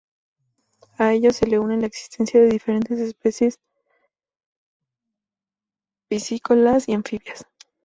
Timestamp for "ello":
1.13-1.31